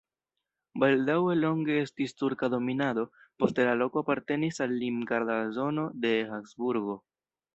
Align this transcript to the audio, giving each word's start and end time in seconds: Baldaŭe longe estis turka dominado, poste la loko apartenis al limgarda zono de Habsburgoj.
Baldaŭe 0.83 1.33
longe 1.41 1.75
estis 1.81 2.15
turka 2.21 2.49
dominado, 2.53 3.03
poste 3.43 3.67
la 3.69 3.75
loko 3.83 4.03
apartenis 4.05 4.59
al 4.67 4.75
limgarda 4.85 5.37
zono 5.59 5.87
de 6.07 6.15
Habsburgoj. 6.33 6.99